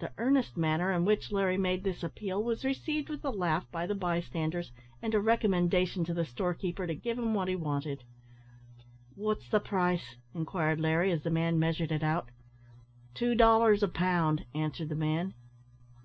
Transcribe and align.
The 0.00 0.10
earnest 0.18 0.56
manner 0.56 0.90
in 0.90 1.04
which 1.04 1.30
Larry 1.30 1.56
made 1.56 1.84
this 1.84 2.02
appeal 2.02 2.42
was 2.42 2.64
received 2.64 3.08
with 3.08 3.24
a 3.24 3.30
laugh 3.30 3.70
by 3.70 3.86
the 3.86 3.94
bystanders, 3.94 4.72
and 5.00 5.14
a 5.14 5.20
recommendation 5.20 6.02
to 6.06 6.12
the 6.12 6.24
store 6.24 6.54
keeper 6.54 6.88
to 6.88 6.94
give 6.96 7.20
him 7.20 7.34
what 7.34 7.46
he 7.46 7.54
wanted. 7.54 8.02
"What's 9.14 9.48
the 9.48 9.60
price?" 9.60 10.16
inquired 10.34 10.80
Larry, 10.80 11.12
as 11.12 11.22
the 11.22 11.30
man 11.30 11.60
measured 11.60 11.92
it 11.92 12.02
out. 12.02 12.30
"Two 13.14 13.36
dollars 13.36 13.84
a 13.84 13.88
pound," 13.88 14.44
answered 14.56 14.88
the 14.88 14.96
man. 14.96 15.34